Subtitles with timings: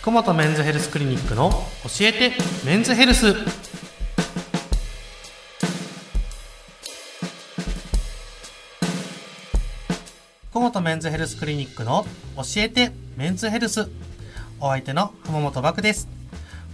[0.00, 2.32] 福本メンズヘルスクリニックの教えて
[2.64, 3.34] メンズヘルス。
[10.50, 12.06] 福本メンズヘルスクリニックの
[12.36, 13.90] 教えてメンズヘルス。
[14.60, 16.17] お相手の浜本漠です。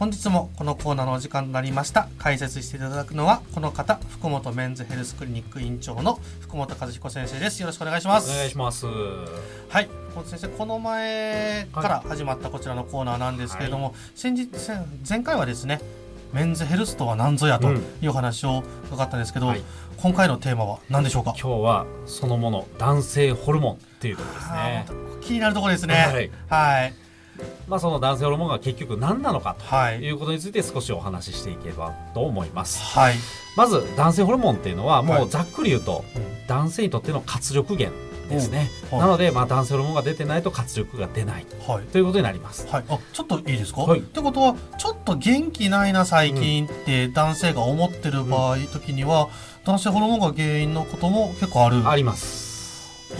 [0.00, 2.08] 本日もこのコーナーのお時間となりました。
[2.18, 7.60] 解説していただくのはこの方福本メンズヘルスクリニック院長の福本和彦先生です。
[7.60, 8.30] よろしくお願いします。
[8.30, 8.86] お願いします。
[8.86, 15.82] はい、本先生この前から始まったこちらのコーナーなんですけれども、先日先前回はですね
[16.32, 17.84] メンズヘルスとは何ぞやとうん。
[18.00, 19.62] いう話を伺ったんですけど、はい。
[19.98, 21.34] 今回のテーマは何でしょうか？
[21.38, 24.86] 今日はそのもの男性ホルモンっていうところですね。
[25.20, 25.94] 気になるところですね。
[25.94, 26.30] はい。
[26.48, 26.94] はい
[27.68, 29.98] まあその男性ホルモンが結局何なのかはい。
[29.98, 32.82] ということについて少しお話ししていければと思います。
[32.98, 33.14] はい、
[33.56, 35.06] まず男性ホルモンっていうのははい。
[35.06, 36.04] もうざっくり言うと
[36.48, 37.96] 男性にとっての活力源
[38.28, 38.70] ですね。
[38.92, 38.98] うん。
[38.98, 39.06] はい。
[39.06, 41.84] なのでまあ男性ホルモンが出てないと活力が出ないはい。
[41.86, 42.66] ということになります。
[42.68, 44.00] はい、あちょっといいですか、はい。
[44.00, 49.28] ってことはちょっと元気ないな最近って男性が思ってる場合、時には
[49.64, 51.88] 男性ホルモンが原因のことも結構ある。
[51.88, 52.49] あります。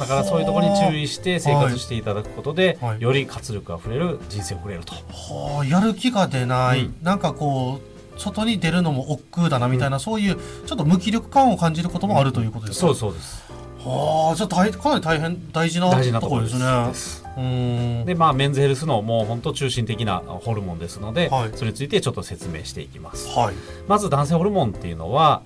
[0.00, 3.00] だからそういうところに注意して生活していただくことで、はい。
[3.00, 4.94] より活力あふれる人生を送れると。
[4.94, 6.94] はあ、やる気が出ない、うん。
[7.02, 7.80] なんかこ
[8.16, 13.50] う外に出るのも億劫だなみたいな、そういうちょっと無気力感を感じることもあるということですか、そうですそうです。
[13.82, 16.58] はあじゃあ大かなり大変大事なところです。
[16.58, 18.04] ねですうーん。
[18.04, 21.50] でまあメンズヘルスのもう本当中心的なホルモンですので、はい。
[21.54, 23.28] それについてちょっと説明していきます。
[23.28, 23.54] はい。
[23.88, 25.40] まず男性ホルモンっていうのは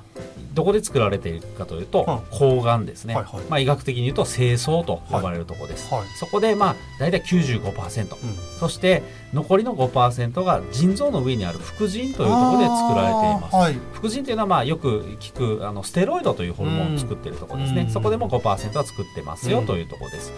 [0.54, 3.44] どこで作られているかというと、は睾丸ですね、はいはい。
[3.50, 6.04] まあ、医学的に言うと精巣と呼ばれるところです、はい。
[6.18, 8.58] そこでまあ大体95%、うん。
[8.60, 13.56] そして残りの5%が腎臓の上にある副腎というところで作られています。
[13.56, 13.78] はい。
[13.92, 17.90] 副腎というのはまあよく聞くあのステロイドというホルモンを作っているところですね、うん。
[17.90, 20.32] そこでも5%は作ってますようんというところです、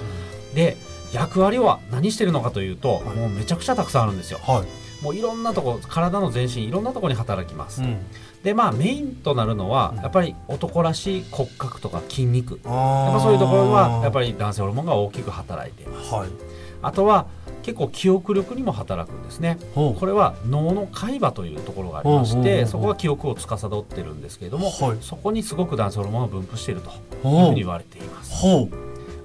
[0.55, 0.77] で
[1.13, 3.17] 役割は何してるのかというと、はい。
[3.17, 4.39] もうめちゃくちゃたくさんあるんですよ。
[4.43, 7.99] はいもういろんなとこ体の全身いろんなところに働きます、うん。
[8.43, 10.03] でまあメインとなるのはうん。
[10.03, 12.61] やっぱり男らしい骨格とか筋肉。
[12.65, 16.13] あやっーぱそういうところはやっぱり男性ホルモンが大きく働いています。
[16.13, 16.29] はい。
[16.83, 17.27] あとは
[17.63, 19.59] 結構記憶力にも働くんですね。
[19.75, 24.99] これは脳の海馬というところがありましてそこが記憶を司ってるんですけれども、はい。
[25.01, 28.47] そこにすごく男性ホルモンが分布しているというふほううに言われています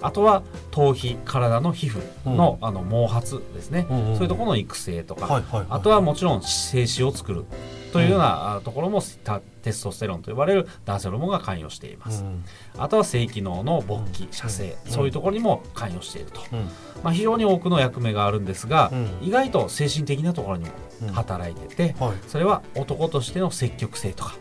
[0.02, 7.46] あとは頭皮体の皮膚の,、あの毛髪ですね、そういうところの育成とか、あとはもちろん精子を作る
[7.92, 12.44] というようなあところもたテストステロンと呼ばれる男性ホルモンが関与しています、うん。
[12.78, 14.92] あとは性機能の勃起射精、うん。
[14.92, 16.60] そういうところにも関与していると、うん。
[17.04, 19.10] まあ、非常に多くの役目があるんですが、うん。
[19.22, 20.72] 意外と精神的なところにも
[21.04, 22.14] うん働いてて、はい。
[22.28, 24.36] それは男としての積極性とか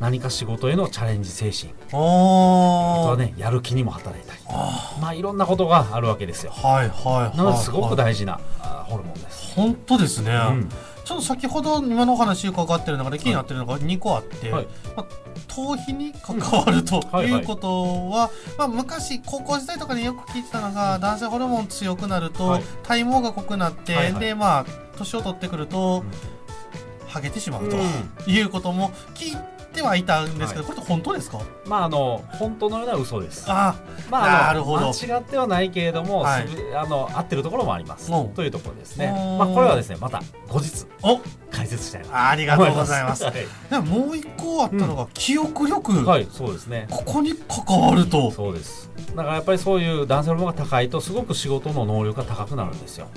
[0.00, 1.72] 何か仕事へのチャレンジ精神。
[1.88, 6.52] あとはねやる気にも働いたりあまあいろんなことがあるわけですよ。
[6.52, 10.68] ーはいはいはいなのですごくはい大事なあホルモンです、本当ですね、うん
[11.04, 14.66] ちょっと先ほど今のお話伺ってる中で気になってるのが2個あって、はい。
[14.96, 15.06] まあ、
[15.48, 22.62] 頭皮に関わるとはいうことは、まあ、昔高校時代とかによく聞いてたのが、男性ホルモン強くなると、はい。
[22.82, 24.20] 体毛が濃くなって、はいはい。
[24.20, 24.66] でまあ
[24.96, 27.08] 年を取ってくると、うん。
[27.08, 28.32] ハゲてしまうと、うん。
[28.32, 31.40] いうことも聞いてはいたんですけど、これって本当ですか？
[31.66, 33.44] まああの本当のような嘘です。
[33.48, 33.74] あ
[34.10, 34.88] まあ、なるほど。
[34.92, 36.46] 間違ってはないけれども、はい。
[36.74, 38.12] あの合ってるところもあります。
[38.12, 38.28] うん。
[38.30, 39.06] というところですね。
[39.06, 39.38] うん。
[39.38, 41.20] まあこれはですねまた後日お！
[41.50, 43.24] 解説したいなとありがとうございます。
[43.24, 43.34] はい、
[43.70, 46.88] でももう一個あったのが、記憶力、はい、そうですね。
[46.90, 48.32] ここに関わると。
[48.32, 48.90] そうです。
[49.14, 53.08] だからやっぱりそういう男性ホルモンが高いとすごく仕事の能力が高くなるんですよ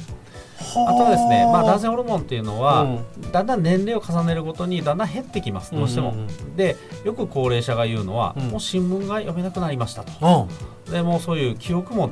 [0.88, 2.88] あとはですね、まあ、男性ホルモンっていうのは、
[3.32, 6.20] だんだん年齢を重ねるごとにだんだん減ってきますどうしても、うん。
[6.20, 8.44] うんでよく高齢者が言うのは、うん。
[8.50, 10.48] もう新聞が読めなくなりましたと。
[10.88, 10.92] うん。
[10.92, 12.12] でもうそういう記憶も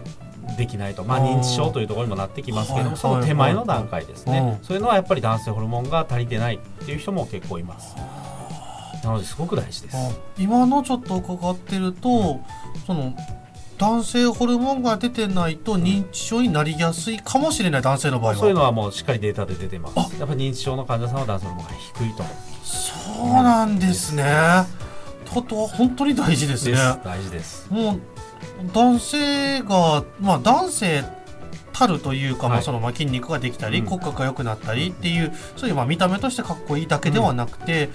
[0.58, 4.66] できないと、まあ、認知症というところにもなってきますけれども、はいその手前の段階ですね、うん。
[4.66, 7.96] そういうのはやっぱり男性ホルモンが足りてないっていう人も結構います。
[9.04, 9.98] なのですごく大事です。
[9.98, 12.40] あ今のちょっと伺ってると、
[12.86, 13.14] その
[13.78, 18.36] 男性ホルモンが出てないと認知症になりやすいかもしれない男性の場合は。
[18.38, 19.98] そういうのはもうしっかりデータで出てます。
[20.20, 22.36] やっぱり認知症の患者さんは男性ホルモンが低いと思う。
[22.64, 24.24] そうなんですね。
[25.26, 26.78] とことは本当に大事ですね。
[27.04, 27.68] 大事です。
[27.70, 28.00] もう
[28.74, 31.04] 男性がまあ男性
[31.74, 33.86] たるというか、まあはいそのまあ筋肉ができたり、うん。
[33.86, 37.90] 骨格が良くなったりっていうそういうまあ見た目としてかっこいいだけではなくて、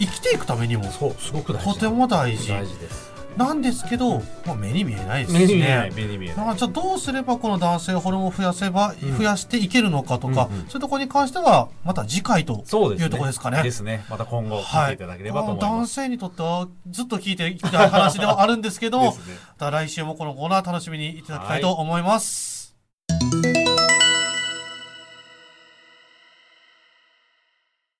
[0.00, 1.74] 生きていくためにもそうすごく大事。
[1.74, 2.48] とても大事。
[2.48, 5.96] 大事ですなんですけど、まあ、目に見えないです目しに見えないね。
[5.96, 6.46] 目に見えない。
[6.46, 9.16] まあ、じゃあどうすればこの男性ホルモンを増やせば、うん。
[9.16, 10.66] 増やしていけるのかとか、うんうん。
[10.66, 12.78] そういうところに関してはまた次回というと
[13.16, 13.62] ころですかね。
[13.62, 14.04] ですね。
[14.10, 19.14] また今後聞いていただければと思い男ます、性にとってはずっと聞いていきたい話ではあるんですけど ね。
[19.58, 22.59] また来週もこのコーナー楽しみにいただきたいと思います。